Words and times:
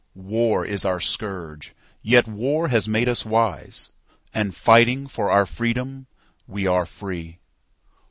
War 0.15 0.65
is 0.65 0.83
our 0.83 0.99
scourge; 0.99 1.75
yet 2.01 2.27
war 2.27 2.69
has 2.69 2.87
made 2.87 3.07
us 3.07 3.23
wise, 3.23 3.91
And, 4.33 4.55
fighting 4.55 5.05
for 5.05 5.29
our 5.29 5.45
freedom, 5.45 6.07
we 6.47 6.65
are 6.65 6.87
free. 6.87 7.37